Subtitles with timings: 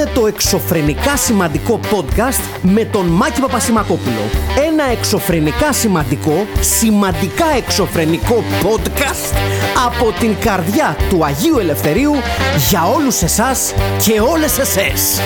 [0.00, 4.20] είναι το εξωφρενικά σημαντικό podcast με τον Μάκη Παπασημακόπουλο.
[4.66, 9.36] Ένα εξωφρενικά σημαντικό, σημαντικά εξωφρενικό podcast
[9.86, 12.12] από την καρδιά του Αγίου Ελευθερίου
[12.70, 15.20] για όλους εσάς και όλες εσές.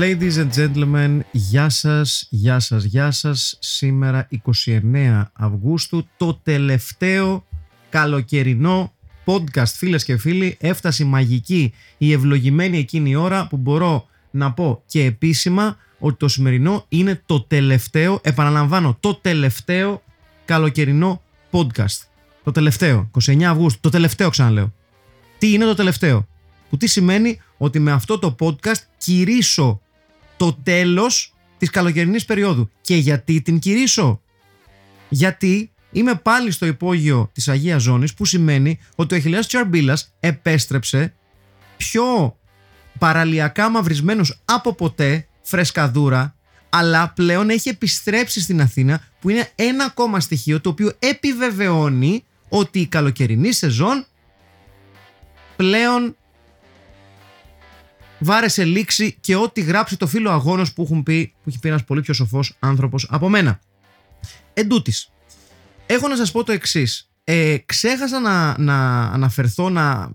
[0.00, 3.56] Ladies and gentlemen, γεια σας, γεια σας, γεια σας.
[3.60, 7.44] Σήμερα 29 Αυγούστου, το τελευταίο
[7.88, 8.92] καλοκαιρινό
[9.30, 10.56] podcast φίλες και φίλοι.
[10.60, 16.16] Έφτασε η μαγική, η ευλογημένη εκείνη η ώρα που μπορώ να πω και επίσημα ότι
[16.16, 20.02] το σημερινό είναι το τελευταίο, επαναλαμβάνω, το τελευταίο
[20.44, 21.98] καλοκαιρινό podcast.
[22.44, 24.72] Το τελευταίο, 29 Αυγούστου, το τελευταίο ξαναλέω.
[25.38, 26.28] Τι είναι το τελευταίο,
[26.70, 29.80] που τι σημαίνει ότι με αυτό το podcast κηρύσω
[30.36, 32.70] το τέλος της καλοκαιρινής περίοδου.
[32.80, 34.20] Και γιατί την κηρύσω;
[35.08, 41.14] Γιατί είμαι πάλι στο υπόγειο της Αγίας Ζώνης που σημαίνει ότι ο Αχιλέας Τσαρμπίλας επέστρεψε
[41.76, 42.36] πιο
[42.98, 46.34] παραλιακά μαυρισμένος από ποτέ, φρεσκαδούρα,
[46.68, 52.80] αλλά πλέον έχει επιστρέψει στην Αθήνα που είναι ένα ακόμα στοιχείο το οποίο επιβεβαιώνει ότι
[52.80, 54.06] η καλοκαιρινή σεζόν
[55.56, 56.16] πλέον
[58.18, 61.84] βάρεσε λήξη και ό,τι γράψει το φίλο αγώνος που, έχουν πει, που έχει πει ένας
[61.84, 63.60] πολύ πιο σοφός άνθρωπος από μένα.
[64.54, 65.12] Εν τούτης,
[65.94, 67.10] έχω να σας πω το εξής.
[67.24, 70.10] Ε, ξέχασα να, να αναφερθώ, να,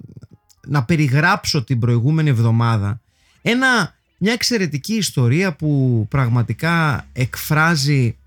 [0.68, 3.02] να περιγράψω την προηγούμενη εβδομάδα
[3.42, 8.18] ένα, μια εξαιρετική ιστορία που πραγματικά εκφράζει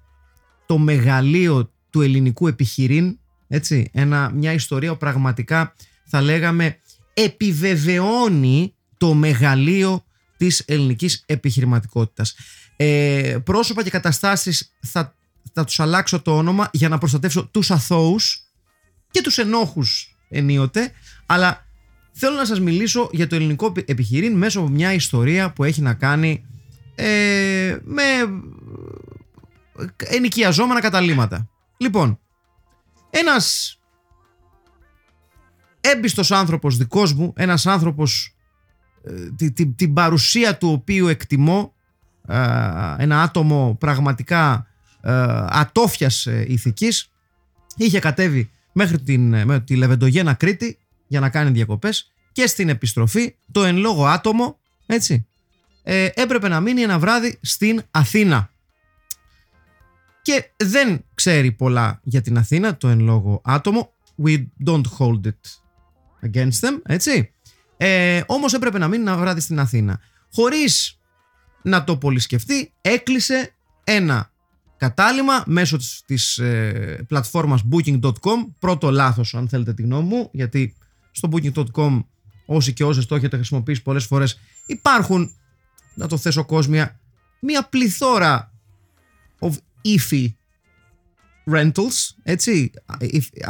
[0.66, 6.76] το μεγαλείο του ελληνικού επιχειρήν, έτσι, ένα, μια ιστορία που πραγματικά θα λέγαμε
[7.14, 10.04] επιβεβαιώνει το μεγαλείο
[10.36, 12.34] της ελληνικής επιχειρηματικότητας.
[12.76, 15.17] Ε, πρόσωπα και καταστάσεις θα,
[15.52, 18.42] θα τους αλλάξω το όνομα για να προστατεύσω τους αθώους
[19.10, 20.92] και τους ενόχους ενίοτε,
[21.26, 21.66] αλλά
[22.12, 25.94] θέλω να σας μιλήσω για το ελληνικό επιχειρήν μέσω από μια ιστορία που έχει να
[25.94, 26.44] κάνει
[26.94, 28.02] ε, με
[29.96, 31.48] ενοικιαζόμενα καταλήματα.
[31.76, 32.18] Λοιπόν,
[33.10, 33.78] ένας
[35.80, 38.32] έμπιστος άνθρωπος δικός μου, ένας άνθρωπος
[39.36, 41.74] την, την, την παρουσία του οποίου εκτιμώ
[42.96, 44.66] ένα άτομο πραγματικά
[45.48, 47.12] ατόφιας ε, ηθικής.
[47.76, 53.34] Είχε κατέβει μέχρι την, με τη Λεβεντογένα Κρήτη για να κάνει διακοπές και στην επιστροφή
[53.52, 55.26] το εν λόγω άτομο έτσι,
[55.82, 58.50] ε, έπρεπε να μείνει ένα βράδυ στην Αθήνα.
[60.22, 63.92] Και δεν ξέρει πολλά για την Αθήνα το εν λόγω άτομο.
[64.24, 65.60] We don't hold it
[66.30, 67.32] against them έτσι.
[67.76, 70.00] Ε, Όμως έπρεπε να μείνει ένα βράδυ στην Αθήνα.
[70.32, 71.00] Χωρίς
[71.62, 73.54] να το πολύ σκεφτεί, έκλεισε
[73.84, 74.30] ένα
[74.78, 80.74] κατάλημα μέσω της, της ε, πλατφόρμας booking.com πρώτο λάθος αν θέλετε τη γνώμη μου γιατί
[81.10, 82.04] στο booking.com
[82.46, 85.30] όσοι και όσες το έχετε χρησιμοποιήσει πολλές φορές υπάρχουν
[85.94, 87.00] να το θέσω κόσμια
[87.40, 88.52] μια πληθώρα
[89.38, 89.52] of
[89.84, 90.26] iffy
[91.50, 92.70] rentals έτσι.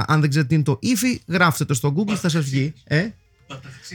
[0.07, 2.73] Αν δεν ξέρετε τι είναι το iffy γράφτε το στο google θα σας βγει.
[2.85, 3.09] Ε;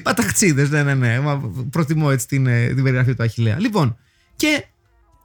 [0.04, 1.20] Παταχτσίδε, ναι, ναι, ναι.
[1.20, 3.60] Μα προτιμώ έτσι την, ε, την περιγραφή του Αχηλέα.
[3.60, 3.98] Λοιπόν,
[4.36, 4.66] και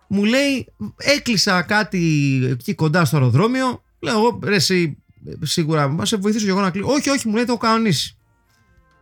[0.08, 3.82] μου λέει, έκλεισα κάτι εκεί κοντά στο αεροδρόμιο.
[4.00, 4.96] Λέω εγώ, ρε, εσύ,
[5.42, 6.88] σίγουρα, μα σε βοηθήσω και εγώ να κλείσω.
[6.88, 8.16] Όχι, όχι, μου λέει, το έχω κανονίσει.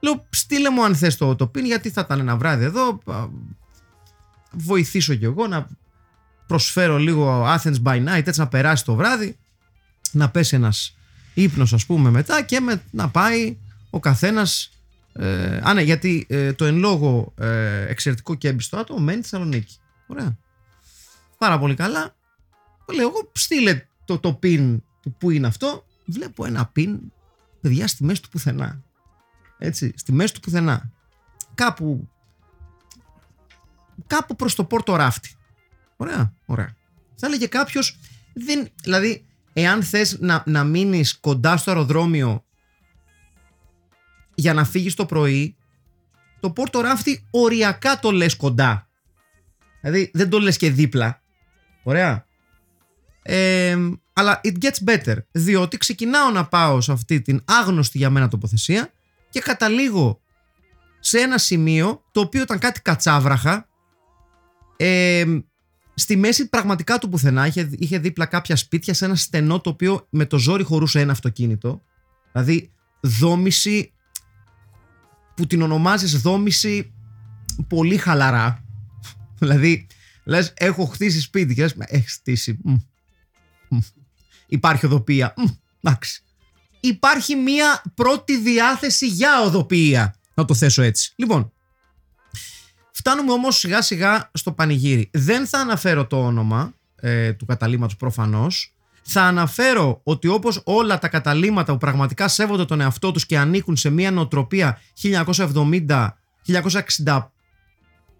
[0.00, 2.98] Λέω, στείλε μου αν θες το, το πιν, γιατί θα ήταν ένα βράδυ εδώ.
[4.50, 5.66] Βοηθήσω κι εγώ να
[6.46, 9.36] προσφέρω λίγο Athens by night, έτσι να περάσει το βράδυ.
[10.12, 10.96] Να πέσει ένας
[11.34, 13.56] ύπνος, ας πούμε, μετά και με, να πάει
[13.90, 14.70] ο καθένας
[15.18, 19.28] ε, α, ναι, γιατί ε, το εν λόγω ε, εξαιρετικό και έμπιστο άτομο μένει στη
[19.28, 19.76] Θεσσαλονίκη.
[20.06, 20.38] Ωραία.
[21.38, 22.16] Πάρα πολύ καλά.
[22.94, 25.84] Λέω εγώ, στείλε το, το pin του που είναι αυτό.
[26.04, 26.98] Βλέπω ένα pin,
[27.60, 28.82] παιδιά, στη μέση του πουθενά.
[29.58, 30.90] Έτσι, στη μέση του πουθενά.
[31.54, 32.08] Κάπου,
[34.06, 35.36] κάπου προς το πόρτο ράφτη.
[35.96, 36.76] Ωραία, ωραία.
[37.14, 37.98] Θα έλεγε κάποιος,
[38.82, 42.44] δηλαδή, εάν θες να, να μείνεις κοντά στο αεροδρόμιο
[44.34, 45.56] για να φύγεις το πρωί,
[46.40, 48.88] το πόρτο ράφτη οριακά το λες κοντά.
[49.80, 51.22] Δηλαδή δεν το λες και δίπλα.
[51.88, 52.26] Ωραία.
[53.22, 53.76] Ε,
[54.12, 55.16] αλλά it gets better.
[55.30, 58.92] Διότι ξεκινάω να πάω σε αυτή την άγνωστη για μένα τοποθεσία
[59.30, 60.20] και καταλήγω
[61.00, 63.68] σε ένα σημείο το οποίο ήταν κάτι κατσάβραχα.
[64.76, 65.24] Ε,
[65.94, 70.06] στη μέση πραγματικά του πουθενά είχε, είχε δίπλα κάποια σπίτια σε ένα στενό το οποίο
[70.10, 71.82] με το ζόρι χωρούσε ένα αυτοκίνητο.
[72.32, 73.92] Δηλαδή δόμηση
[75.34, 76.92] που την ονομάζεις δόμηση
[77.68, 78.64] πολύ χαλαρά.
[79.40, 79.86] δηλαδή,
[80.26, 82.58] λες, έχω χτίσει σπίτι και λες, έχεις χτίσει.
[84.46, 85.34] Υπάρχει οδοπία.
[85.80, 86.22] Εντάξει.
[86.80, 90.14] Υπάρχει μία πρώτη διάθεση για οδοπία.
[90.34, 91.12] Να το θέσω έτσι.
[91.16, 91.52] Λοιπόν,
[92.98, 95.10] Φτάνουμε όμως σιγά σιγά στο πανηγύρι.
[95.12, 98.74] Δεν θα αναφέρω το όνομα ε, του καταλήμματος προφανώς.
[99.02, 103.76] Θα αναφέρω ότι όπως όλα τα καταλήμματα που πραγματικά σέβονται τον εαυτό τους και ανήκουν
[103.76, 106.08] σε μια νοοτροπία 1970,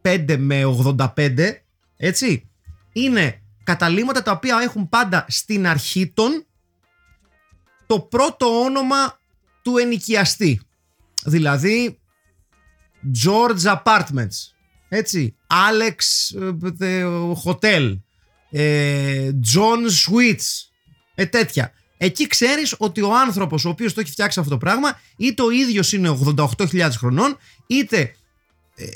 [0.02, 1.60] 1965 με 85,
[1.96, 2.50] έτσι,
[2.92, 6.46] είναι καταλήμματα τα οποία έχουν πάντα στην αρχή των
[7.86, 9.18] το πρώτο όνομα
[9.62, 10.60] του ενοικιαστή.
[11.24, 11.98] Δηλαδή
[13.24, 14.52] George Apartments,
[14.88, 15.96] έτσι, Alex
[16.80, 17.04] ε,
[17.44, 17.98] Hotel,
[18.50, 20.68] ε, John Suites,
[21.14, 21.72] ε, τέτοια.
[21.96, 25.50] Εκεί ξέρεις ότι ο άνθρωπος ο οποίος το έχει φτιάξει αυτό το πράγμα είτε ο
[25.50, 28.14] ίδιος είναι 88.000 χρονών είτε
[28.74, 28.86] ε,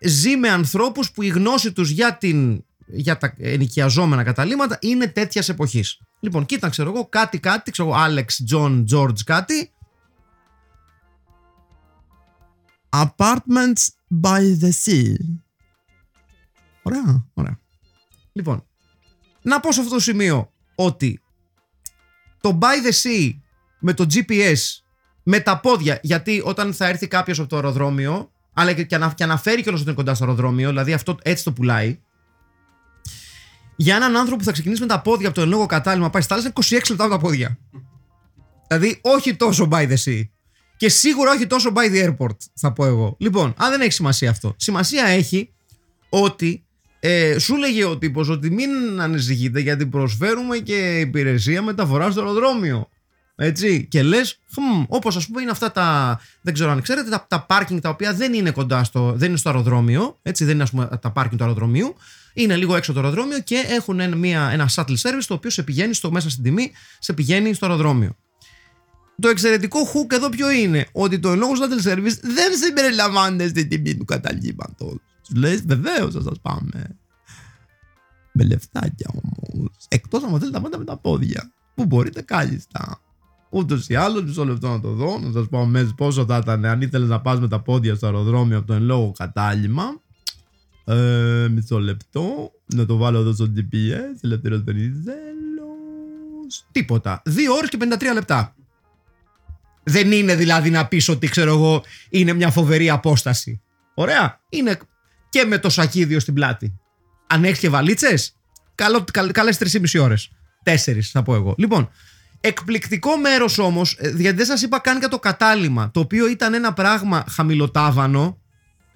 [0.00, 5.48] ζει με ανθρώπους που η γνώση τους για, την, για τα ενοικιαζόμενα καταλήμματα είναι τέτοιας
[5.48, 6.00] εποχής.
[6.20, 9.70] Λοιπόν, κοίτα, ξέρω εγώ, κάτι, κάτι, ξέρω εγώ, Alex, John, George, κάτι.
[12.88, 13.86] Apartments
[14.22, 15.14] by the sea.
[16.82, 17.58] Ωραία, ωραία.
[18.32, 18.66] Λοιπόν,
[19.42, 21.20] να πω σε αυτό το σημείο ότι
[22.40, 23.30] το by the sea
[23.80, 24.56] με το GPS
[25.22, 29.24] με τα πόδια, γιατί όταν θα έρθει κάποιος από το αεροδρόμιο, αλλά και, να, και
[29.24, 31.98] αναφέρει κιόλας ότι είναι κοντά στο αεροδρόμιο, δηλαδή αυτό έτσι το πουλάει.
[33.76, 36.36] Για έναν άνθρωπο που θα ξεκινήσει με τα πόδια από το λόγο κατάλημα, πάει στα
[36.36, 37.58] 26 λεπτά από τα πόδια.
[38.68, 40.22] Δηλαδή, όχι τόσο by the sea.
[40.76, 43.16] Και σίγουρα όχι τόσο by the airport, θα πω εγώ.
[43.18, 44.54] Λοιπόν, αν δεν έχει σημασία αυτό.
[44.56, 45.52] Σημασία έχει
[46.08, 46.64] ότι
[47.00, 52.88] ε, σου λέγε ο τύπος ότι μην ανησυχείτε γιατί προσφέρουμε και υπηρεσία μεταφοράς στο αεροδρόμιο.
[53.36, 53.86] Έτσι.
[53.86, 54.40] Και λες,
[54.88, 56.20] όπως ας πούμε είναι αυτά τα.
[56.40, 59.12] Δεν ξέρω αν ξέρετε, τα, τα πάρκινγκ τα οποία δεν είναι κοντά στο.
[59.16, 60.18] δεν είναι στο αεροδρόμιο.
[60.22, 61.94] Έτσι, δεν είναι ας πούμε, τα πάρκινγκ του αεροδρομίου.
[62.34, 65.62] Είναι λίγο έξω το αεροδρόμιο και έχουν ένα, μια, ένα shuttle service το οποίο σε
[65.62, 68.16] πηγαίνει στο, μέσα στην τιμή, σε πηγαίνει στο αεροδρόμιο.
[69.20, 73.96] Το εξαιρετικό hook εδώ ποιο είναι, ότι το λόγο shuttle service δεν συμπεριλαμβάνεται στην τιμή
[73.96, 75.00] του καταλήμματο.
[75.28, 76.96] Του λες, βεβαίως θα σας πάμε.
[78.32, 79.86] Με λεφτάκια όμως.
[79.88, 81.52] Εκτός αν θέλετε να πάτε με τα πόδια.
[81.74, 83.00] Που μπορείτε κάλλιστα.
[83.56, 86.64] Ούτως ή άλλως, μισό λεπτό να το δω, να σας πω αμέσως πόσο θα ήταν
[86.64, 89.84] αν ήθελες να πας με τα πόδια στο αεροδρόμιο από το εν λόγω κατάλημα.
[90.84, 92.52] Ε, μισό λεπτό.
[92.74, 94.18] Να το βάλω εδώ στο GPS.
[94.20, 95.14] Ελεύθερο Βενιζέλος.
[96.72, 97.22] Τίποτα.
[97.24, 98.54] 2 ώρες και 53 λεπτά.
[99.82, 103.60] Δεν είναι δηλαδή να πεις ότι ξέρω εγώ είναι μια φοβερή απόσταση.
[103.94, 104.40] Ωραία.
[104.48, 104.78] Είναι
[105.28, 106.78] και με το σακίδιο στην πλάτη.
[107.26, 108.36] Αν έχεις και βαλίτσες,
[109.32, 110.30] καλές 3,5 ώρες.
[110.62, 111.54] Τέσσερις θα πω εγώ.
[111.58, 111.90] Λοιπόν,
[112.46, 116.54] εκπληκτικό μέρος όμως, ε, γιατί δεν σας είπα καν για το κατάλημα, το οποίο ήταν
[116.54, 118.38] ένα πράγμα χαμηλοτάβανο,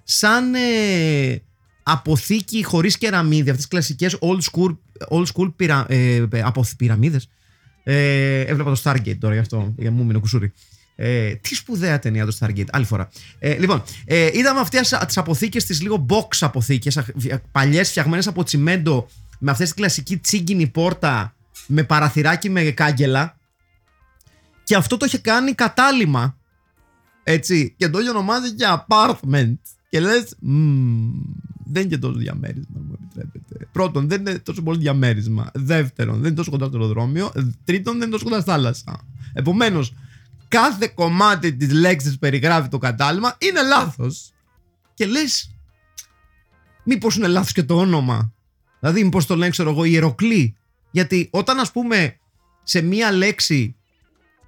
[0.03, 1.41] σαν ε,
[1.83, 4.77] αποθήκη χωρίς κεραμίδι, αυτές τις κλασικές old school,
[5.09, 6.23] old school πυρα, ε,
[6.77, 7.29] πυραμίδες.
[7.83, 10.53] Ε, έβλεπα το Stargate τώρα γι' αυτό, για μου μείνει κουσούρι.
[10.95, 13.09] Ε, τι σπουδαία ταινία το Stargate, άλλη φορά.
[13.39, 16.99] Ε, λοιπόν, ε, είδαμε αυτές τις αποθήκες, τις λίγο box αποθήκες,
[17.51, 19.07] παλιές φτιαγμένες από τσιμέντο,
[19.39, 21.35] με αυτές τη κλασική τσίγκινη πόρτα,
[21.67, 23.35] με παραθυράκι με κάγκελα.
[24.71, 26.37] Και αυτό το είχε κάνει κατάλημα.
[27.23, 27.73] Έτσι.
[27.77, 29.57] Και το είχε ονομάζει και apartment.
[29.89, 30.35] Και λες,
[31.65, 33.67] δεν είναι και τόσο διαμέρισμα, μου επιτρέπετε.
[33.71, 35.51] Πρώτον, δεν είναι τόσο πολύ διαμέρισμα.
[35.53, 37.31] Δεύτερον, δεν είναι τόσο κοντά στο αεροδρόμιο.
[37.63, 38.99] Τρίτον, δεν είναι τόσο κοντά στη θάλασσα.
[39.33, 39.93] Επομένως,
[40.47, 44.31] κάθε κομμάτι της λέξης που περιγράφει το κατάλημα είναι λάθος.
[44.93, 45.55] Και λες,
[46.83, 48.33] μήπως είναι λάθος και το όνομα.
[48.79, 50.55] Δηλαδή, μήπως το λένε, ξέρω εγώ, ιεροκλή.
[50.91, 52.17] Γιατί όταν ας πούμε
[52.63, 53.75] σε μία λέξη,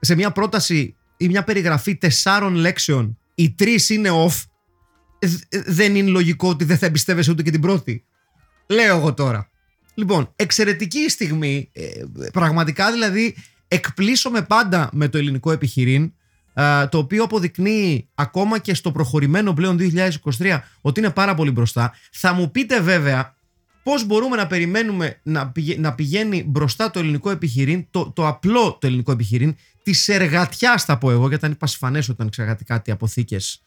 [0.04, 4.44] σε μία πρόταση ή μια περιγραφή τεσσάρων λέξεων, οι τρεις είναι off,
[5.66, 8.04] δεν είναι λογικό ότι δεν θα εμπιστεύεσαι ούτε και την πρώτη.
[8.68, 9.50] Λέω εγώ τώρα.
[9.94, 11.70] Λοιπόν, εξαιρετική στιγμή.
[11.74, 11.90] Ε,
[12.34, 13.36] πραγματικά δηλαδή
[13.68, 16.14] εκπλήσωμαι πάντα με το ελληνικό επιχειρήν
[16.90, 19.78] το οποίο αποδεικνύει ακόμα και στο προχωρημένο πλέον
[20.40, 21.94] 2023 ότι είναι πάρα πολύ μπροστά.
[22.12, 23.36] Θα μου πείτε βέβαια
[23.84, 28.88] πώς μπορούμε να περιμένουμε να, να πηγαίνει μπροστά το ελληνικό επιχειρήν, το, το απλό το
[28.88, 33.64] ελληνικό επιχειρήν, τη εργατιά θα πω εγώ, γιατί ήταν πασφανές όταν ξεγατεί κάτι αποθήκες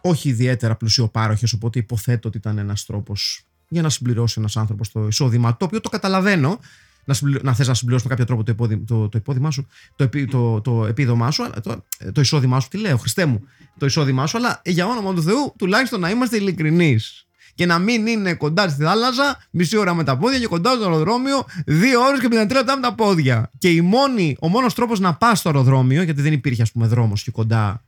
[0.00, 5.06] όχι ιδιαίτερα πλουσιοπάροχες, οπότε υποθέτω ότι ήταν ένας τρόπος για να συμπληρώσει ένας άνθρωπος το
[5.06, 6.58] εισόδημα, το οποίο το καταλαβαίνω,
[7.04, 7.40] να, συμπληρω...
[7.42, 8.76] να θες να συμπληρώσεις με κάποιο τρόπο το, υπόδη...
[8.76, 10.26] το, το υπόδημά σου, το, επί...
[10.26, 13.40] το, το επίδομά σου, το, το εισόδημά σου, τι λέω, Χριστέ μου,
[13.78, 17.27] το εισόδημά σου, αλλά για όνομα του Θεού τουλάχιστον να είμαστε ειλικρινείς.
[17.58, 20.82] Και να μην είναι κοντά στη θάλασσα, μισή ώρα με τα πόδια και κοντά στο
[20.82, 23.50] αεροδρόμιο, δύο ώρες και 53 λεπτά με τα πόδια.
[23.58, 26.86] Και η μόνη, ο μόνος τρόπος να πας στο αεροδρόμιο, γιατί δεν υπήρχε ας πούμε
[26.86, 27.82] δρόμος και κοντά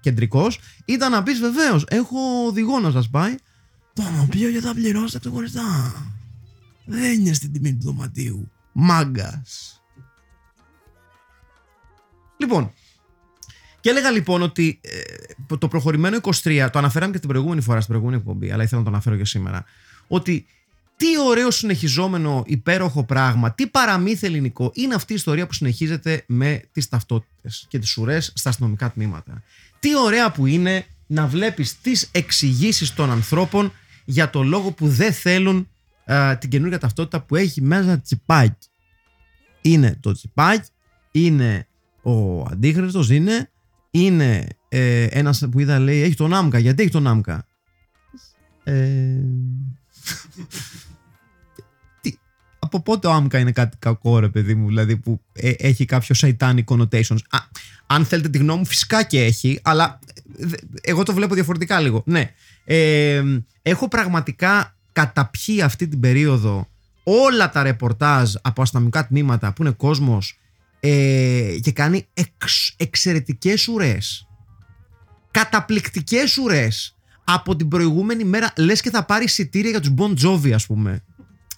[0.00, 3.34] κεντρικός, ήταν να πεις βεβαίως, έχω οδηγό να σας πάει.
[3.92, 5.92] Το οποίο και θα πληρώσετε ξεχωριστά.
[6.84, 8.50] Δεν είναι στην τιμή του δωματίου.
[8.72, 9.82] Μάγκας.
[12.36, 12.72] Λοιπόν,
[13.86, 14.80] και έλεγα λοιπόν ότι
[15.48, 18.80] ε, το προχωρημένο 23, το αναφέραμε και την προηγούμενη φορά στην προηγούμενη εκπομπή, αλλά ήθελα
[18.80, 19.64] να το αναφέρω και σήμερα.
[20.08, 20.46] Ότι
[20.96, 26.62] τι ωραίο συνεχιζόμενο υπέροχο πράγμα, τι παραμύθι ελληνικό είναι αυτή η ιστορία που συνεχίζεται με
[26.72, 29.42] τις ταυτότητες και τις ουρές στα αστυνομικά τμήματα.
[29.78, 33.72] Τι ωραία που είναι να βλέπεις τις εξηγήσεις των ανθρώπων
[34.04, 35.68] για το λόγο που δεν θέλουν
[36.04, 38.68] α, την καινούργια ταυτότητα που έχει μέσα τσιπάκι.
[39.60, 40.68] Είναι το τσιπάκι,
[41.10, 41.66] είναι
[42.02, 43.50] ο αντίχρηστος, είναι,
[44.04, 46.58] είναι ε, ένας που είδα λέει έχει τον άμκα.
[46.58, 47.46] Γιατί έχει τον άμκα;
[48.64, 48.74] Ε,
[52.00, 52.14] τι,
[52.58, 56.14] από πότε ο άμκα είναι κάτι κακό ρε παιδί μου, δηλαδή που ε, έχει κάποιο
[56.18, 57.18] satanic connotations.
[57.30, 57.38] Α,
[57.86, 59.98] αν θέλετε τη γνώμη μου φυσικά και έχει, αλλά
[60.38, 60.46] ε,
[60.80, 62.02] εγώ το βλέπω διαφορετικά λίγο.
[62.06, 62.30] Ναι.
[62.64, 63.22] Ε,
[63.62, 66.68] έχω πραγματικά καταπιεί αυτή την περίοδο
[67.02, 70.38] όλα τα ρεπορτάζ από αστυνομικά τμήματα που είναι κόσμος
[70.80, 74.26] ε, και κάνει εξ, εξαιρετικές ουρές.
[75.30, 76.96] Καταπληκτικές ουρές.
[77.24, 81.04] Από την προηγούμενη μέρα λες και θα πάρει εισιτήρια για τους Bon Jovi ας πούμε.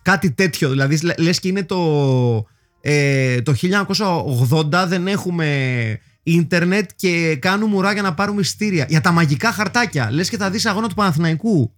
[0.02, 0.68] Κάτι τέτοιο.
[0.70, 2.46] Δηλαδή λες και είναι το,
[2.80, 8.86] ε, το 1980 δεν έχουμε ίντερνετ και κάνουμε ουρά για να πάρουμε εισιτήρια.
[8.88, 10.10] Για τα μαγικά χαρτάκια.
[10.10, 11.72] Λες και θα δεις αγώνα του Παναθηναϊκού.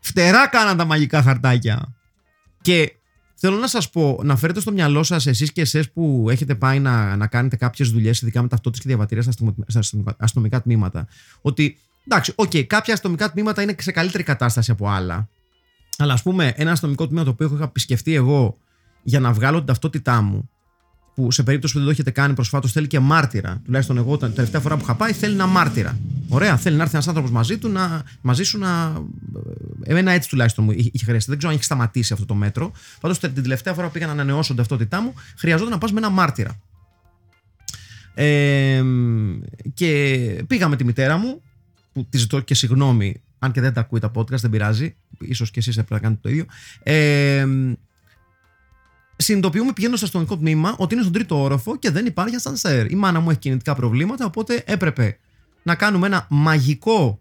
[0.00, 1.94] Φτερά κάναν τα μαγικά χαρτάκια.
[2.60, 2.92] Και
[3.34, 6.78] θέλω να σας πω, να φέρετε στο μυαλό σας, εσείς και εσείς που έχετε πάει
[6.80, 9.32] να, να κάνετε κάποιες δουλειές, ειδικά με ταυτότητε και διαβατήρια
[9.66, 9.80] στα
[10.18, 11.06] αστυνομικά τμήματα,
[11.40, 15.28] ότι εντάξει, OK, okay, κάποια αστυνομικά τμήματα είναι σε καλύτερη κατάσταση από άλλα.
[15.98, 18.58] Αλλά ας πούμε, ένα αστυνομικό τμήμα το οποίο έχω επισκεφτεί εγώ
[19.02, 20.50] για να βγάλω την ταυτότητά μου,
[21.14, 23.60] που σε περίπτωση που δεν το έχετε κάνει προσφάτως θέλει και μάρτυρα.
[23.64, 25.98] Τουλάχιστον εγώ την τελευταία φορά που είχα πάει θέλει ένα μάρτυρα.
[26.28, 29.02] Ωραία, θέλει να έρθει ένας άνθρωπος μαζί, του, να, μαζί σου να.
[29.82, 31.30] Εμένα έτσι τουλάχιστον μου είχε χρειαστεί.
[31.30, 32.72] Δεν ξέρω αν έχει σταματήσει αυτό το μέτρο.
[33.00, 35.98] Πάντως την τελευταία φορά που πήγα να ανανεώσω την ταυτότητά μου, χρειαζόταν να πας με
[35.98, 36.60] ένα μάρτυρα.
[38.14, 38.82] Ε,
[39.74, 41.42] και πήγα με τη μητέρα μου,
[41.92, 44.96] που τη ζητώ και συγγνώμη, αν και δεν τα ακούει τα podcast, δεν πειράζει.
[45.18, 46.44] ίσως και εσείς έπρεπε να κάνετε το ίδιο.
[46.82, 47.46] Ε,
[49.24, 52.90] συνειδητοποιούμε πηγαίνοντας στο αστυνομικό τμήμα ότι είναι στον τρίτο όροφο και δεν υπάρχει ασανσέρ.
[52.90, 55.18] Η μάνα μου έχει κινητικά προβλήματα, οπότε έπρεπε
[55.62, 57.20] να κάνουμε ένα μαγικό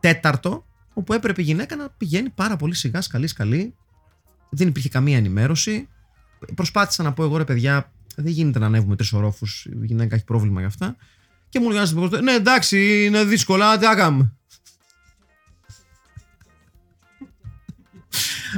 [0.00, 3.74] τέταρτο, όπου έπρεπε η γυναίκα να πηγαίνει πάρα πολύ σιγά, σκαλή, σκαλή.
[4.50, 5.88] Δεν υπήρχε καμία ενημέρωση.
[6.54, 9.64] Προσπάθησα να πω εγώ ρε παιδιά, δεν γίνεται να ανέβουμε τρεις ορόφους.
[9.64, 10.96] Η γυναίκα έχει πρόβλημα γι' αυτά.
[11.48, 11.82] Και μου λέει
[12.22, 13.86] Ναι, εντάξει, είναι δύσκολα, τι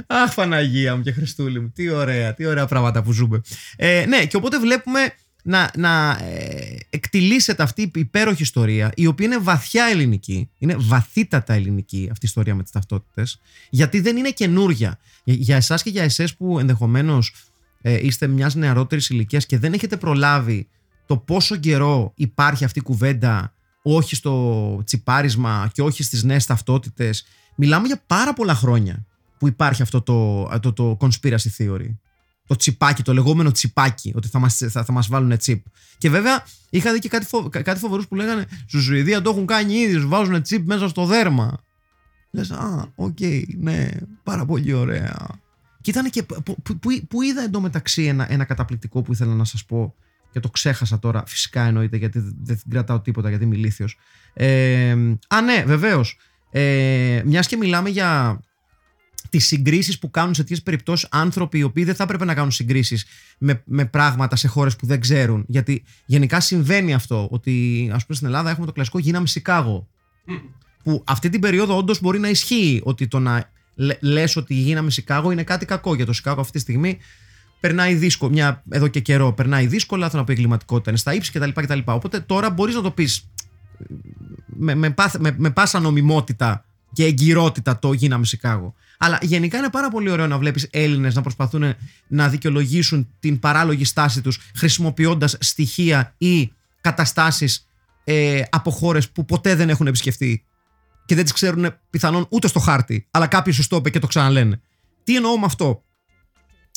[0.07, 1.73] Αχ, Παναγία μου και Χριστούλη μου.
[1.75, 3.40] Τι ωραία, τι ωραία πράγματα που ζούμε.
[3.76, 5.00] Ε, ναι, και οπότε βλέπουμε
[5.43, 11.52] να, να ε, εκτιλήσεται αυτή η υπέροχη ιστορία, η οποία είναι βαθιά ελληνική, είναι βαθύτατα
[11.52, 13.40] ελληνική αυτή η ιστορία με τις ταυτότητες,
[13.71, 14.99] γιατί δεν είναι καινούρια.
[15.25, 17.35] Για, για εσάς και για εσές που ενδεχομένως
[17.83, 20.69] ε, είστε μιας νεαρότερης ηλικίας και δεν έχετε προλάβει
[21.07, 23.52] το πόσο καιρό υπάρχει αυτή η κουβέντα
[23.83, 27.26] όχι στο τσιπάρισμα και όχι στις νέες ταυτότητες.
[27.55, 29.07] Μιλάμε για πάρα πολλά χρόνια
[29.38, 31.97] που υπάρχει αυτό το, το, το conspiracy theory.
[32.47, 35.64] Το τσιπάκι, το λεγόμενο τσιπάκι, ότι θα μας, θα, θα μας βάλουν τσιπ.
[35.99, 39.47] Και βέβαια είχα δει και κάτι, φο, κάτι φοβερούς που λέγανε στη Σουηδία το έχουν
[39.47, 41.59] κάνει ήδη, σου βάζουν τσιπ μέσα στο δέρμα.
[42.30, 43.88] Λες, α, OK, okay, ναι,
[44.23, 45.26] πάρα πολύ ωραία.
[45.80, 49.45] Και ήταν και που, που, που, που είδα εντωμεταξύ ένα, ένα καταπληκτικό που ήθελα να
[49.45, 49.95] σας πω
[50.33, 53.99] και το ξέχασα τώρα, φυσικά εννοείται γιατί δεν κρατάω τίποτα γιατί είμαι ηλίθιος.
[54.33, 54.90] Ε,
[55.28, 56.18] α, ναι, βεβαίως.
[56.50, 58.40] Ε, μιας και μιλάμε για
[59.28, 62.50] τις συγκρίσεις που κάνουν σε τέτοιες περιπτώσεις άνθρωποι οι οποίοι δεν θα έπρεπε να κάνουν
[62.50, 63.06] συγκρίσεις
[63.38, 65.44] με, με πράγματα σε χώρες που δεν ξέρουν.
[65.49, 67.28] Γιατί γενικά συμβαίνει αυτό.
[67.30, 69.88] Ότι ας πούμε στην Ελλάδα έχουμε το κλασικό γίναμε Σικάγο.
[70.82, 73.50] Που αυτή την περίοδο όντως μπορεί να ισχύει ότι το να
[74.00, 75.94] λε ότι γίναμε Σικάγο είναι κάτι κακό.
[75.94, 76.99] Για το Σικάγο αυτή τη στιγμή
[77.61, 78.32] περνάει δύσκολο.
[78.32, 80.08] Μια, εδώ και καιρό περνάει δύσκολα.
[80.08, 81.50] Θέλω να πει εγκληματικότητα είναι στα ύψη κτλ.
[81.54, 81.78] κτλ.
[81.85, 83.30] Οπότε τώρα μπορείς να το πεις
[84.47, 88.75] με, με, με, με πάσα νομιμότητα και εγκυρότητα το γίναμε Σικάγο.
[88.99, 91.75] Αλλά γενικά είναι πάρα πολύ ωραίο να βλέπεις Έλληνες να προσπαθούν
[92.09, 97.66] να δικαιολογήσουν την παράλογη στάση τους χρησιμοποιώντας στοιχεία ή καταστάσεις
[98.04, 100.45] ε, από χώρες που ποτέ δεν έχουν επισκεφτεί
[101.07, 104.07] και δεν τις ξέρουν πιθανόν ούτε στο χάρτη, αλλά κάποιο του το είπε και το
[104.07, 104.61] ξαναλένε.
[105.04, 105.83] Τι εννοώ με αυτό;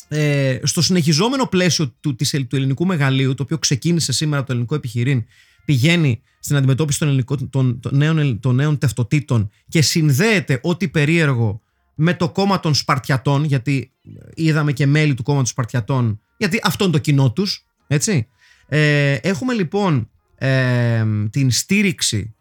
[0.08, 4.74] Ε, στο συνεχιζόμενο πλαίσιο του, της, του ελληνικού μεγαλείου, το οποίο ξεκίνησε σήμερα το ελληνικό
[4.74, 5.24] επιχειρήν,
[5.64, 11.60] πηγαίνει στην αντιμετώπιση των, ελληνικών, των, των, νέων, των νέων ταυτοτήτων και συνδέεται ό,τι περίεργο
[11.94, 13.92] με το κόμμα των Σπαρτιατών, γιατί
[14.34, 17.66] είδαμε και μέλη του κόμματος Σπαρτιατών, γιατί αυτό είναι το κοινό τους.
[17.86, 18.28] Έτσι.
[18.68, 22.34] Ε, έχουμε λοιπόν ε, την στήριξη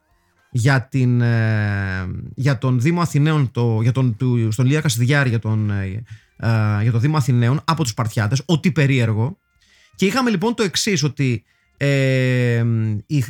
[0.51, 5.39] για, την, ε, για τον Δήμο Αθηναίων, το, για τον, του, στον Ηλία Κασιδιάρη για
[5.39, 6.03] τον, ε,
[6.81, 9.37] για το Δήμο Αθηναίων από τους Σπαρτιάτες, ό,τι περίεργο.
[9.95, 11.43] Και είχαμε λοιπόν το εξής ότι
[11.83, 12.65] Ε,
[13.05, 13.23] οι,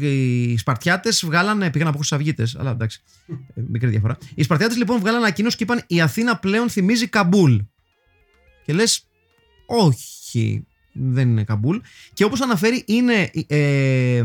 [0.51, 3.01] οι Σπαρτιάτες βγάλανε, πήγαν από Χρυσαυγίτες, αλλά εντάξει,
[3.55, 4.17] ε, μικρή διαφορά.
[4.35, 7.57] Οι Σπαρτιάτες λοιπόν βγάλανε ανακοίνωση και είπαν η Αθήνα πλέον θυμίζει Καμπούλ.
[8.65, 9.07] Και λες,
[9.65, 11.77] όχι, δεν είναι Καμπούλ.
[12.13, 14.23] Και όπως αναφέρει είναι, ε, ε,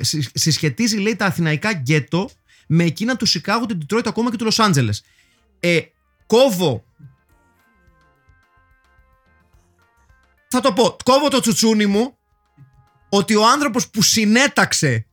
[0.00, 2.30] συ- συσχετίζει λέει τα αθηναϊκά γκέτο
[2.66, 5.02] με εκείνα του Σικάγου, του Ντιτρόιτ ακόμα και του Λος Άντζελες.
[5.60, 5.80] Ε,
[6.26, 6.84] κόβω
[10.48, 12.15] θα το πω, κόβω το τσουτσούνι μου
[13.08, 15.06] ότι ο άνθρωπος που συνέταξε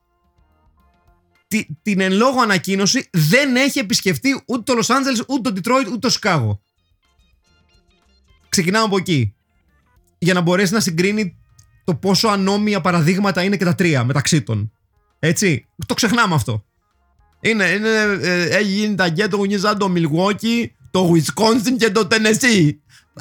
[1.47, 5.88] τη- την εν λόγω ανακοίνωση δεν έχει επισκεφτεί ούτε το Λος Άντζελες, ούτε το Ντιτρόιτ,
[5.88, 6.62] ούτε το Σικάγο.
[8.50, 9.35] Ξεκινάμε από εκεί.
[10.17, 11.38] Για να μπορέσει να συγκρίνει
[11.83, 14.71] το πόσο ανώμια παραδείγματα είναι και τα τρία μεταξύ των.
[15.19, 15.67] Έτσι.
[15.85, 16.65] Το ξεχνάμε αυτό.
[17.41, 17.89] Είναι, είναι,
[18.21, 22.71] ε, έχει γίνει τα γκέτο γουνίζα το Milwaukee, το Wisconsin και το Tennessee.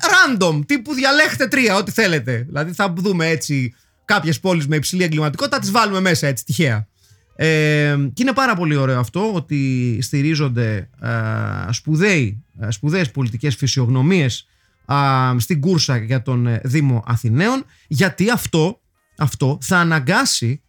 [0.01, 2.43] Random, τύπου διαλέχτε τρία, ό,τι θέλετε.
[2.47, 3.75] Δηλαδή θα δούμε έτσι
[4.15, 6.89] κάποιες πόλεις με υψηλή εγκληματικότητα, τις βάλουμε μέσα έτσι τυχαία.
[7.37, 14.47] Ε, και είναι πάρα πολύ ωραίο αυτό ότι στηρίζονται ε, σπουδαίοι, ε, σπουδαίες πολιτικές φυσιογνωμίες
[14.93, 18.81] α, στην κούρσα για τον ε, Δήμο Αθηναίων γιατί αυτό,
[19.19, 20.63] αυτό θα αναγκάσει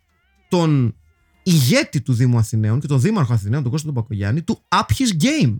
[0.49, 0.95] τον
[1.43, 5.23] ηγέτη του Δήμου Αθηναίων και τον Δήμαρχο Αθηναίων, τον Κώστα τον Πακογιάννη, του up his
[5.23, 5.55] game.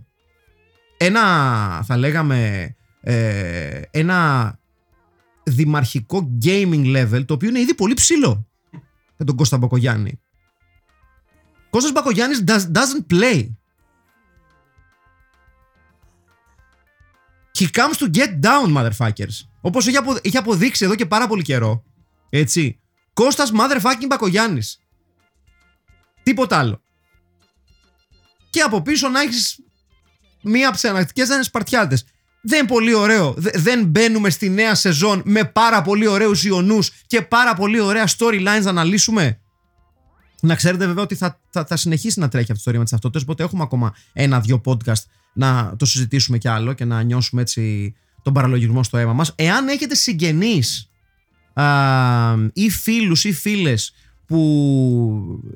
[0.96, 1.22] Ένα,
[1.84, 2.68] θα λέγαμε,
[3.00, 4.58] ε, ένα
[5.44, 8.46] δημαρχικό gaming level, το οποίο είναι ήδη πολύ ψηλό
[9.16, 10.20] για τον Κώστα Μπακογιάννη.
[11.70, 13.48] Κώστας Μπακογιάννης does, doesn't play.
[17.58, 19.48] He comes to get down, motherfuckers.
[19.60, 21.84] Όπως έχει, απο, έχει αποδείξει εδώ και πάρα πολύ καιρό.
[22.30, 22.80] Έτσι.
[23.12, 24.78] Κώστας motherfucking Μπακογιάννης.
[26.22, 26.82] Τίποτα άλλο.
[28.50, 29.58] Και από πίσω να έχεις
[30.42, 32.04] μία από τις ανακτικές να είναι Σπαρτιάτες.
[32.46, 33.34] Δεν είναι πολύ ωραίο.
[33.36, 38.08] Δε- Δεν μπαίνουμε στη νέα σεζόν με πάρα πολύ ωραίους ιονούς και πάρα πολύ ωραία
[38.18, 39.38] storylines να αναλύσουμε.
[40.40, 43.22] Να ξέρετε βέβαια ότι θα, θα, θα συνεχίσει να τρέχει αυτό το ρήμα της ταυτότητας.
[43.22, 45.02] Οπότε έχουμε ακόμα ένα-δύο podcast
[45.34, 49.32] να το συζητήσουμε κι άλλο και να νιώσουμε έτσι τον παραλογισμό στο αίμα μας.
[49.36, 50.90] Εάν έχετε συγγενείς
[52.52, 53.92] ή φίλους ή φίλες
[54.26, 54.38] που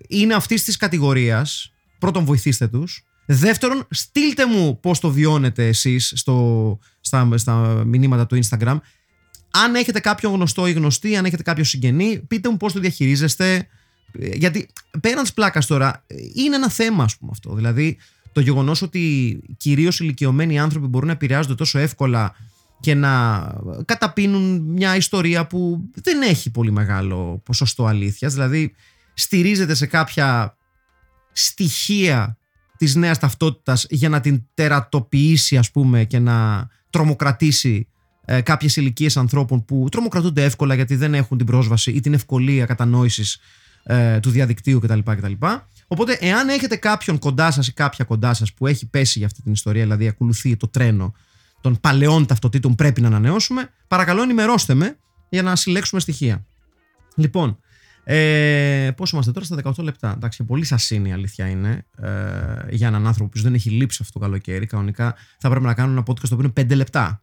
[0.09, 3.03] είναι αυτής της κατηγορίας, πρώτον βοηθήστε τους.
[3.31, 7.55] Δεύτερον, στείλτε μου πώς το βιώνετε εσείς στο, στα, στα
[7.87, 8.79] μηνύματα του Instagram.
[9.51, 13.69] Αν έχετε κάποιον γνωστό ή γνωστή, αν έχετε κάποιο συγγενή, πείτε μου πώς το διαχειρίζεστε.
[14.13, 14.69] Ε, Γιατί
[15.01, 17.55] πέραν της πλάκας τώρα, ε, είναι ένα θέμα, ας πούμε αυτό.
[17.55, 17.99] Δηλαδή,
[18.33, 22.35] το γεγονός ότι κυρίως ηλικιωμένοι άνθρωποι μπορούν να επηρεάζονται τόσο εύκολα
[22.81, 23.47] και να
[23.85, 28.33] καταπίνουν μια ιστορία που δεν έχει πολύ μεγάλο ποσοστό αλήθειας.
[28.33, 28.75] Δηλαδή,
[29.15, 30.57] στηρίζεται σε κάποια
[31.33, 32.39] στοιχεία
[32.79, 37.89] της νέας ταυτότητας για να την τερατοποιήσει ας πούμε και να τρομοκρατήσει
[38.25, 42.67] ε, κάποιες ηλικίες ανθρώπων που τρομοκρατούνται εύκολα γιατί δεν έχουν την πρόσβαση ή την ευκολία
[42.67, 43.39] κατανόησης
[43.83, 45.33] ε, του διαδικτύου κτλ, κτλ.
[45.87, 49.43] Οπότε, εάν έχετε κάποιον κοντά σας ή κάποια κοντά σας που έχει πέσει για αυτή
[49.43, 51.15] την ιστορία, δηλαδή ακολουθεί το τρένο
[51.61, 56.47] των παλαιών ταυτοτήτων πρέπει να ανανεώσουμε, παρακαλώ ενημερώστε με για να συλλέξουμε στοιχεία.
[57.15, 57.59] Λοιπόν,
[58.11, 60.13] ε, πόσο είμαστε τώρα στα 18 λεπτά.
[60.17, 62.11] Εντάξει, πολύ σα είναι η αλήθεια είναι ε,
[62.71, 64.67] για έναν άνθρωπο που δεν έχει λείψει αυτό το καλοκαίρι.
[64.67, 67.23] Κανονικά θα πρέπει να κάνουμε ένα podcast το οποίο είναι 5 λεπτά.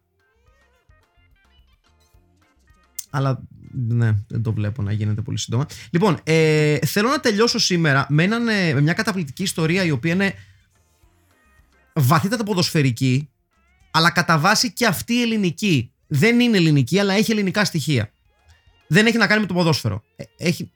[3.10, 5.66] Αλλά ναι, δεν το βλέπω να γίνεται πολύ σύντομα.
[5.90, 10.12] Λοιπόν, ε, θέλω να τελειώσω σήμερα με, έναν, ε, με μια καταπληκτική ιστορία η οποία
[10.12, 10.34] είναι
[11.94, 13.30] βαθύτατα ποδοσφαιρική,
[13.90, 15.90] αλλά κατά βάση και αυτή η ελληνική.
[16.06, 18.10] Δεν είναι ελληνική, αλλά έχει ελληνικά στοιχεία.
[18.86, 20.02] Δεν έχει να κάνει με το ποδόσφαιρο.
[20.16, 20.70] Ε, Έχει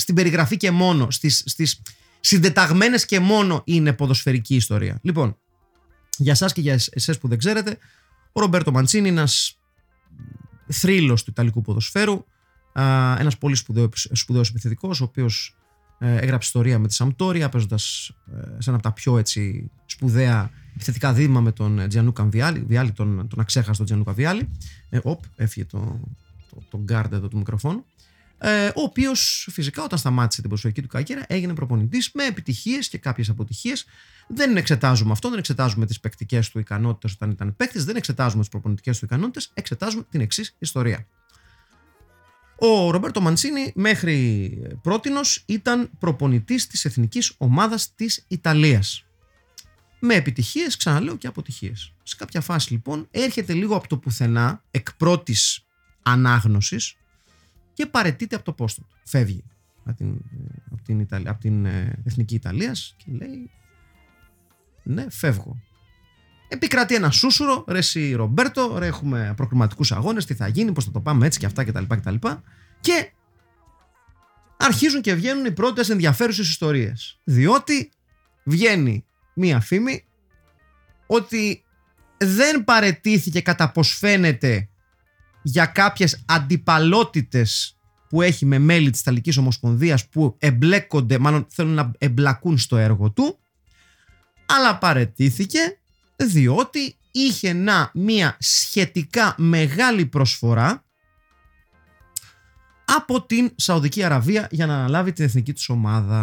[0.00, 1.82] στην περιγραφή και μόνο, στις, στις
[2.20, 4.98] συντεταγμένες και μόνο είναι ποδοσφαιρική ιστορία.
[5.02, 5.36] Λοιπόν,
[6.16, 7.78] για εσάς και για εσές που δεν ξέρετε,
[8.32, 9.58] ο Ρομπέρτο Μαντσίνη είναι ένας
[10.68, 12.24] θρύλος του Ιταλικού ποδοσφαίρου,
[12.72, 15.56] α, ένας πολύ σπουδαίος, σπουδαίος επιθετικός, ο οποίος
[15.98, 20.50] ε, έγραψε ιστορία με τη Σαμπντόρια, παίζοντας ε, σε ένα από τα πιο έτσι, σπουδαία
[20.74, 24.48] επιθετικά δίδυμα με τον Τζιανλούκα Βιάλη, Βιάλη τον, τον αξέχαστο Τζιανλούκα Βιάλη.
[24.88, 26.00] Ε, οπ, έφυγε το,
[26.50, 27.84] το, το γκάρντ εδώ του μικροφόνου.
[28.42, 32.98] Ε, ο οποίος φυσικά όταν σταμάτησε την προσωπική του καριέρα έγινε προπονητής με επιτυχίες και
[32.98, 33.84] κάποιες αποτυχίες.
[34.28, 38.50] Δεν εξετάζουμε αυτό, δεν εξετάζουμε τις παικτικές του ικανότητες όταν ήταν παίκτης, δεν εξετάζουμε τις
[38.50, 41.06] προπονητικές του ικανότητες, εξετάζουμε την εξής ιστορία.
[42.58, 49.04] Ο Ρομπέρτο Μαντσίνη μέχρι πρότινος ήταν προπονητής της εθνικής ομάδας της Ιταλίας.
[50.00, 51.92] Με επιτυχίες, ξαναλέω και αποτυχίες.
[52.02, 55.66] Σε κάποια φάση λοιπόν έρχεται λίγο από το πουθενά, εκ πρώτης
[56.02, 56.94] ανάγνωσης
[57.72, 58.96] και παρετείται από το πόστο του.
[59.04, 59.44] Φεύγει
[59.84, 60.18] από την,
[60.72, 63.50] από την, Ιταλ- από την ε, εθνική Ιταλίας και λέει
[64.82, 65.60] ναι φεύγω.
[66.48, 70.90] Επικρατεί ένα σούσουρο, ρε εσύ Ρομπέρτο, ρε έχουμε προκριματικούς αγώνες, τι θα γίνει, πώς θα
[70.90, 71.84] το πάμε έτσι και αυτά κτλ.
[71.88, 72.14] κτλ.
[72.80, 73.12] Και
[74.56, 77.20] αρχίζουν και βγαίνουν οι πρώτες ενδιαφέρουσες ιστορίες.
[77.24, 77.90] Διότι
[78.44, 79.04] βγαίνει
[79.34, 80.04] μία φήμη
[81.06, 81.64] ότι
[82.18, 84.68] δεν παρετήθηκε κατά πως φαίνεται
[85.42, 91.90] για κάποιες αντιπαλότητες που έχει με μέλη της Ιταλικής Ομοσπονδίας που εμπλέκονται, μάλλον θέλουν να
[91.98, 93.38] εμπλακούν στο έργο του,
[94.46, 95.58] αλλά παρετήθηκε
[96.16, 100.84] διότι είχε να μία σχετικά μεγάλη προσφορά
[102.84, 106.20] από την Σαουδική Αραβία για να αναλάβει την εθνική της ομάδα.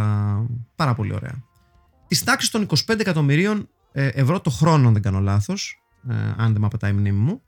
[0.75, 1.43] Πάρα πολύ ωραία.
[2.07, 6.51] Της τάξης των 25 εκατομμυρίων ε, ευρώ το χρόνο, αν δεν κάνω λάθος, ε, αν
[6.51, 7.41] δεν με απατάει η μνήμη μου.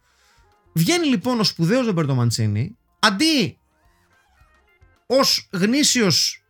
[0.79, 3.57] Βγαίνει λοιπόν ο σπουδαίος Ρομπέρτο Μαντσίνη, αντί
[5.05, 6.43] ως γνήσιος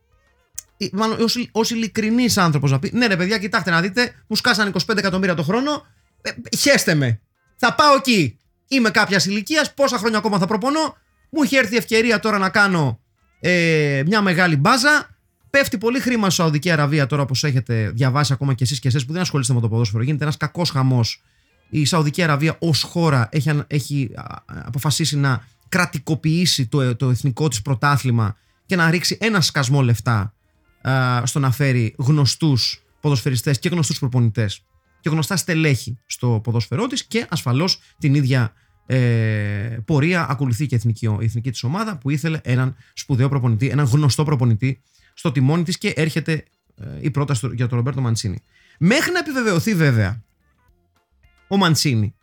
[0.91, 4.73] μάλλον ως, ως ειλικρινής άνθρωπος να πει ναι ρε παιδιά κοιτάξτε να δείτε μου σκάσαν
[4.87, 5.85] 25 εκατομμύρια το χρόνο
[6.21, 7.21] ε, χέστε με
[7.55, 8.37] θα πάω εκεί
[8.67, 10.97] είμαι κάποιας ηλικίας, πόσα χρόνια ακόμα θα προπονώ
[11.29, 12.99] μου έχει έρθει η ευκαιρία τώρα να κάνω
[13.39, 15.17] ε, μια μεγάλη μπάζα
[15.49, 19.05] Πέφτει πολύ χρήμα στη Σαουδική Αραβία τώρα, όπως έχετε διαβάσει ακόμα και εσείς και εσεί
[19.05, 20.03] που δεν ασχολείστε με το ποδόσφαιρο.
[20.03, 21.23] Γίνεται ένας κακός χαμός.
[21.69, 24.11] Η Σαουδική Αραβία ως χώρα έχει, έχει
[24.45, 30.33] αποφασίσει να κρατικοποιήσει το, το εθνικό της πρωτάθλημα και να ρίξει ένα σκασμό λεφτά
[30.89, 34.63] α, στο να φέρει γνωστούς ποδοσφαιριστές και γνωστούς προπονητές
[34.99, 38.53] και γνωστά στελέχη στο ποδόσφαιρό της και ασφαλώς την ίδια
[38.85, 38.97] ε,
[39.85, 43.85] πορεία ακολουθεί και η εθνική, η εθνική της ομάδα που ήθελε έναν σπουδαίο προπονητή, έναν
[43.85, 44.81] γνωστό προπονητή
[45.13, 46.43] στο τιμόνι της και έρχεται
[46.75, 48.43] ε, η πρόταση για τον Ρομπέρτο Μαντσίνη.
[48.79, 50.23] Μέχρι να επιβεβαιωθεί βέβαια
[51.49, 52.15] ο Μαντσίνη,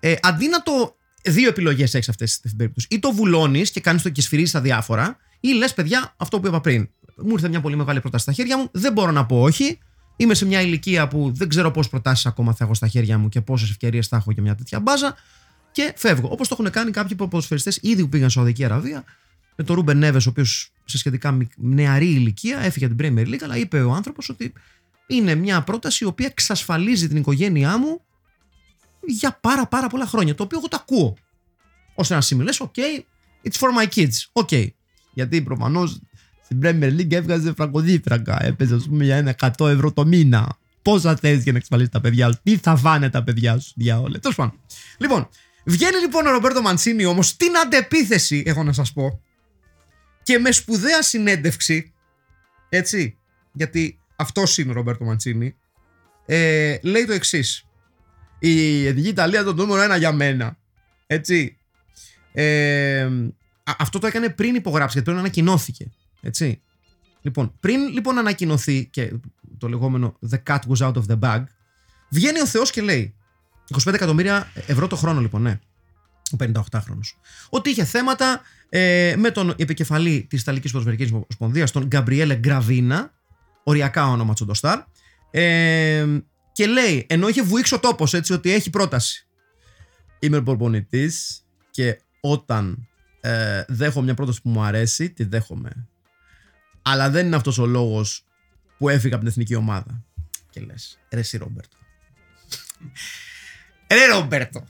[0.00, 0.94] ε, αντί να το.
[1.24, 2.86] Δύο επιλογές έχεις αυτές την περίπτωση.
[2.90, 6.46] Ή το βουλώνεις και κάνεις το και σφυρίζεις τα διάφορα, ή λες, παιδιά, αυτό που
[6.46, 6.88] είπα πριν.
[7.16, 9.78] Μου ήρθε μια πολύ μεγάλη πρόταση στα χέρια μου, δεν μπορώ να πω όχι.
[10.16, 13.28] Είμαι σε μια ηλικία που δεν ξέρω πόσες προτάσεις ακόμα θα έχω στα χέρια μου
[13.28, 15.14] και πόσες ευκαιρίες θα έχω για μια τέτοια μπάζα.
[15.72, 16.28] Και φεύγω.
[16.32, 19.04] Όπως το έχουν κάνει κάποιοι ποδοσφαιριστές ήδη που πήγαν στη Σαουδική Αραβία,
[19.56, 23.42] με τον Ρούμπεν Νέβες, ο οποίος σε σχετικά νεαρή ηλικία έφυγε από την Premier League,
[23.42, 24.52] αλλά είπε ο άνθρωπος ότι
[25.06, 28.00] είναι μια πρόταση η οποία εξασφαλίζει την οικογένειά μου
[29.06, 30.34] για πάρα πάρα πολλά χρόνια.
[30.34, 31.16] Το οποίο εγώ το ακούω.
[31.94, 32.44] Ω ένα σημείο.
[32.44, 32.78] Λες, OK,
[33.42, 34.42] it's for my kids.
[34.44, 34.66] OK.
[35.14, 36.00] Γιατί προφανώς
[36.44, 38.44] στην Premier League έβγαζε φραγκοδίφραγκα.
[38.44, 40.58] Έπαιζε, ας πούμε, για ένα 100 ευρώ το μήνα.
[40.82, 44.18] Πόσα θε για να εξασφαλίσει τα παιδιά σου, τι θα φάνε τα παιδιά σου, διάολε.
[44.18, 44.60] Τέλος πάντων.
[44.98, 45.28] Λοιπόν,
[45.64, 49.20] βγαίνει λοιπόν ο Ρομπέρτο Μαντσίνη όμως την αντεπίθεση, έχω να σας πω,
[50.22, 51.92] και με σπουδαία συνέντευξη,
[52.68, 53.18] έτσι,
[53.52, 55.56] γιατί αυτός είναι ο Ρομπέρτο Μαντσίνη,
[56.26, 57.64] ε, λέει το εξής.
[58.40, 60.56] Η Εθνική Ιταλία το νούμερο ένα για μένα.
[61.06, 61.56] Έτσι.
[62.32, 63.08] Ε,
[63.78, 65.90] αυτό το έκανε πριν υπογράψει, γιατί πριν ανακοινώθηκε.
[66.20, 66.62] Έτσι.
[67.22, 69.12] Λοιπόν, πριν λοιπόν ανακοινωθεί και
[69.58, 71.44] το λεγόμενο The cat was out of the bag,
[72.08, 73.14] βγαίνει ο Θεός και λέει
[73.84, 75.58] 25 εκατομμύρια ευρώ το χρόνο, λοιπόν, ναι.
[76.32, 77.00] Ο 58χρονο.
[77.48, 83.12] Ότι είχε θέματα ε, με τον επικεφαλή της Ιταλικής Ποδοσφαιρικής Ομοσπονδίας, τον Γκαμπριέλε Γκραβίνα,
[83.62, 84.78] οριακά όνομα Τσοντοστάρ,
[85.30, 86.06] ε,
[86.52, 89.26] και λέει, ενώ είχε βουήξει ο τόπος έτσι ότι έχει πρόταση.
[90.18, 92.88] Είμαι προπονητής και όταν
[93.20, 95.88] ε, δέχομαι μια πρόταση που μου αρέσει, τη δέχομαι.
[96.82, 98.24] Αλλά δεν είναι αυτός ο λόγος
[98.78, 100.04] που έφυγα από την εθνική ομάδα.
[100.50, 101.76] Και λες, ρε εσύ Ρόμπερτο.
[103.96, 104.66] Ρε Ρόμπερτο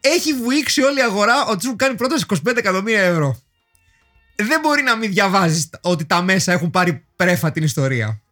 [0.00, 3.40] έχει βουήξει όλη η αγορά ότι σου κάνει πρόταση 25 εκατομμύρια ευρώ.
[4.36, 8.22] Δεν μπορεί να μην διαβάζεις ότι τα μέσα έχουν πάρει πρέφα την ιστορία.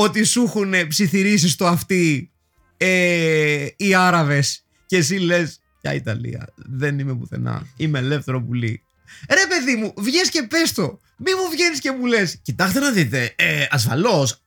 [0.00, 2.30] Ότι σου έχουν ψιθυρίσει στο αυτή
[2.76, 5.60] ε, οι Άραβες και εσύ λες.
[5.80, 6.48] Για Ιταλία.
[6.56, 7.66] Δεν είμαι πουθενά.
[7.76, 8.82] Είμαι ελεύθερο πουλί.
[9.28, 11.00] Ρε παιδί μου, βγες και πες το.
[11.16, 12.38] Μη μου βγαίνεις και μου λες.
[12.42, 13.34] Κοιτάξτε να δείτε.
[13.36, 14.42] Ε, Ασφαλώς,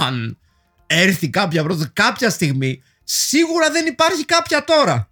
[0.00, 0.38] αν
[0.86, 5.10] έρθει κάποια πρόταση κάποια στιγμή, σίγουρα δεν υπάρχει κάποια τώρα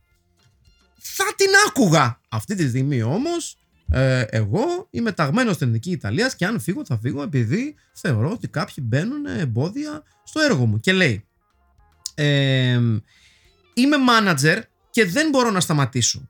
[1.04, 2.20] θα την άκουγα.
[2.28, 3.56] Αυτή τη στιγμή όμως,
[3.90, 8.49] ε, εγώ είμαι ταγμένος στην Εθνική Ιταλίας και αν φύγω, θα φύγω επειδή θεωρώ ότι
[8.49, 10.81] κάποιοι μπαίνουν εμπόδια στο έργο μου.
[10.81, 11.25] Και λέει,
[12.14, 12.81] ε,
[13.75, 16.29] είμαι manager και δεν μπορώ να σταματήσω.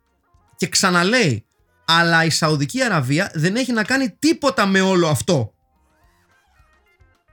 [0.57, 1.45] Και ξαναλέει,
[1.85, 5.55] αλλά η Σαουδική Αραβία δεν έχει να κάνει τίποτα με όλο αυτό.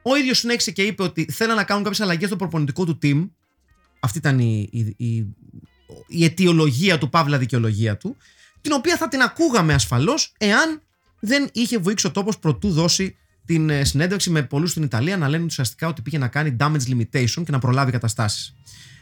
[0.02, 3.30] Ο ίδιος συνέχισε και είπε ότι θέλει να κάνουν κάποιες αλλαγές στο προπονητικό του team.
[4.00, 5.16] Αυτή ήταν η, η,
[6.08, 8.18] η αιτιολογία του, παύλα δικαιολογία του,
[8.62, 10.82] την οποία θα την ακούγαμε ασφαλώς εάν
[11.20, 15.30] δεν είχε βοήξει ο τόπος προτού δώσει την ε, συνέντευξη με πολλούς στην Ιταλία να
[15.30, 18.56] λένε ουσιαστικά ότι πήγε να κάνει damage limitation και να προλάβει καταστάσεις.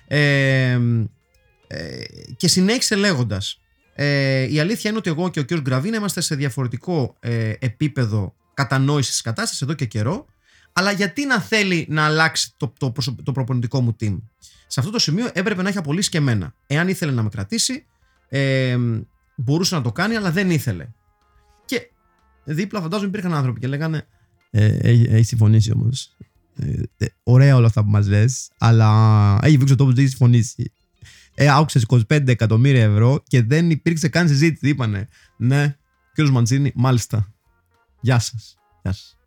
[0.07, 0.79] Ε,
[1.67, 2.03] ε,
[2.37, 3.61] και συνέχισε λέγοντας.
[3.93, 5.53] Ε, η αλήθεια είναι ότι εγώ και ο κ.
[5.53, 10.25] Γκραβίνα είμαστε σε διαφορετικό ε, επίπεδο κατανόησης της κατάστασης εδώ και καιρό.
[10.73, 14.17] Αλλά γιατί να θέλει να αλλάξει το, το, το, το προπονητικό μου team;
[14.67, 16.53] Σε αυτό το σημείο έπρεπε να έχει απολύσει και εμένα.
[16.67, 17.85] Εάν ήθελε να με κρατήσει,
[18.29, 18.77] ε,
[19.39, 20.87] μπορούσε να το κάνει, αλλά δεν ήθελε.
[21.65, 21.91] Και
[22.43, 24.07] δίπλα φαντάζομαι υπήρχαν άνθρωποι και λέγανε.
[24.49, 26.15] Ε, έχει, έχει συμφωνήσει όμως.
[26.55, 30.71] Ε, ε, ωραία όλα αυτά που μας λες, αλλά έχει βγει ο τόπο, έχει συμφωνήσει.
[31.35, 34.69] Ε, άκουσες 25 εκατομμύρια ευρώ και δεν υπήρξε καν συζήτηση.
[34.69, 35.77] Είπανε, ναι,
[36.13, 37.33] κύριος Μαντσίνη, μάλιστα.
[38.01, 38.57] Γεια σας.
[38.81, 39.17] Γεια σας.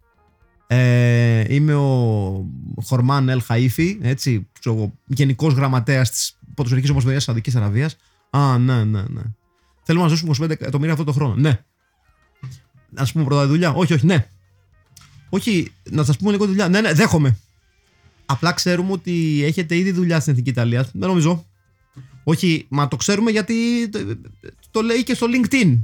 [0.66, 2.46] Ε, είμαι ο
[2.82, 4.48] Χορμάν Ελ Χαΐφη, έτσι,
[5.06, 7.96] γενικός γραμματέας της Ποδοσφαιρική Ομοσπονδίας Σαουδικής Αραβίας.
[8.30, 9.22] Α, ναι, ναι, ναι.
[9.82, 11.34] Θέλουμε να δώσουμε 25 εκατομμύρια αυτό το χρόνο.
[11.34, 11.60] Ναι.
[12.94, 13.72] Α πούμε πρώτα δουλειά.
[13.72, 14.26] Όχι, όχι, ναι.
[15.28, 16.68] Όχι, να σας πούμε λίγο δουλειά.
[16.68, 17.38] Ναι, ναι, δέχομαι.
[18.26, 20.88] Απλά ξέρουμε ότι έχετε ήδη δουλειά στην Εθνική Ιταλία.
[20.92, 21.46] Δεν νομίζω.
[22.24, 23.98] Όχι, μα το ξέρουμε γιατί το,
[24.70, 25.80] το λέει και στο LinkedIn.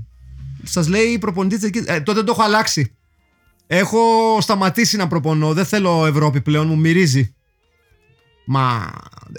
[0.63, 2.97] Σας λέει προπονητής της ε, τότε το έχω αλλάξει.
[3.67, 4.01] Έχω
[4.41, 5.53] σταματήσει να προπονώ.
[5.53, 7.35] Δεν θέλω Ευρώπη πλέον, μου μυρίζει.
[8.47, 8.93] Μα.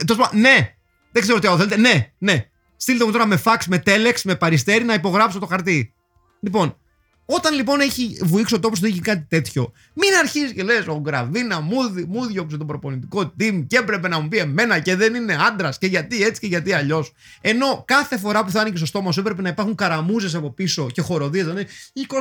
[0.05, 0.75] Τόσο, ναι!
[1.11, 1.77] Δεν ξέρω τι άλλο θέλετε.
[1.77, 2.48] Ναι, ναι.
[2.81, 5.93] Στείλτε μου τώρα με fax, με telex, με παριστέρι να υπογράψω το χαρτί.
[6.39, 6.77] Λοιπόν,
[7.25, 10.99] όταν λοιπόν έχει βουήξει ο τόπος του έχει κάτι τέτοιο, μην αρχίζεις και λες: Ο
[10.99, 11.75] Γκραβίνα μου,
[12.07, 15.77] μου διώξε το προπονητικό team και έπρεπε να μου πει εμένα και δεν είναι άντρας
[15.77, 17.13] και γιατί έτσι και γιατί αλλιώς.
[17.41, 20.89] Ενώ κάθε φορά που θα άνοιγε στο στόμα σου έπρεπε να υπάρχουν καραμούζες από πίσω
[20.91, 21.45] και χοροδίες.
[21.45, 22.13] Δηλαδή 25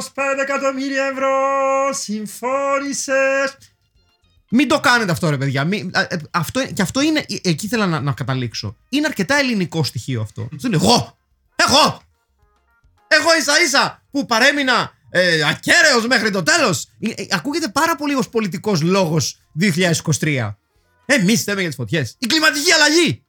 [0.43, 1.29] εκατομμύρια ευρώ,
[1.93, 3.57] συμφώνησες.
[4.51, 5.65] Μην το κάνετε αυτό, ρε παιδιά.
[5.65, 7.19] Μην, ε, αυτό, και αυτό είναι.
[7.19, 8.77] Ε, εκεί ήθελα να, να καταλήξω.
[8.89, 10.49] Είναι αρκετά ελληνικό στοιχείο αυτό.
[10.51, 11.19] Δεν είναι εγώ!
[11.57, 12.03] Εγώ!
[13.09, 16.89] Εγώ ίσα ίσα που παρέμεινα ε, ακέραιος μέχρι το τέλος.
[17.01, 19.41] Ε, ε, ακούγεται πάρα πολύ ως πολιτικός λόγος
[20.21, 20.55] 2023.
[21.07, 22.17] Εμείς θέμε για τις φωτιές.
[22.19, 23.23] Η κλιματική αλλαγή.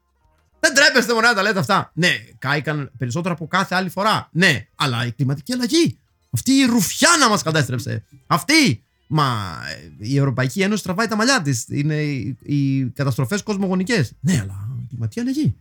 [0.60, 1.92] Δεν τρέπεστε μόνο να τα λέτε αυτά.
[1.94, 4.30] Ναι, κάηκαν περισσότερο από κάθε άλλη φορά.
[4.32, 6.00] Ναι, αλλά η κλιματική αλλαγή.
[6.34, 8.06] Αυτή η ρουφιάνα μας κατέστρεψε.
[8.28, 8.84] Αυτή.
[9.12, 9.58] Μα
[9.98, 11.66] η Ευρωπαϊκή Ένωση τραβάει τα μαλλιά της.
[11.68, 14.14] Είναι οι, οι καταστροφές κοσμογονικές.
[14.20, 15.56] Ναι, αλλά η κλιματική αλλαγή.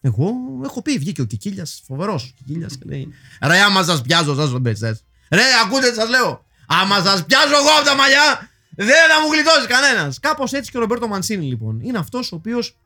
[0.00, 0.32] Εγώ
[0.64, 3.08] έχω πει, βγήκε ο Κικίλιας, φοβερός Κικίλιας και λέει:
[3.42, 4.62] Ρε, άμα σας πιάζω, σας τον
[5.30, 6.44] Ρε, ακούτε, σας λέω.
[6.66, 10.18] Άμα σας πιάσω εγώ από τα μαλλιά, δεν θα μου γλιτώσεις κανένας.
[10.20, 11.80] Κάπως έτσι και ο Ρομπέρτο Μανσίνη, λοιπόν.
[11.80, 12.76] Είναι αυτός ο οποίος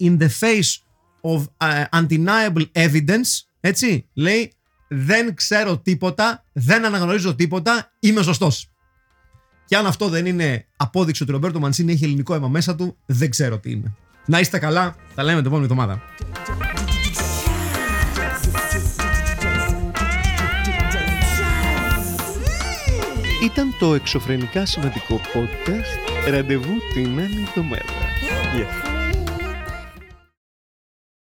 [0.00, 0.78] in the face
[1.20, 4.52] of uh, undeniable evidence, έτσι, λέει
[4.88, 8.69] δεν ξέρω τίποτα, δεν αναγνωρίζω τίποτα, είμαι σωστός.
[9.70, 12.96] Και αν αυτό δεν είναι απόδειξη ότι ο Ρομπέρτο Μανσίνη έχει ελληνικό αίμα μέσα του,
[13.06, 13.92] δεν ξέρω τι είναι.
[14.26, 16.02] Να είστε καλά, τα λέμε την επόμενη εβδομάδα.
[23.44, 26.30] Ήταν το εξωφρενικά σημαντικό podcast.
[26.30, 27.84] Ραντεβού την άλλη εβδομάδα.
[28.54, 28.89] Γεια.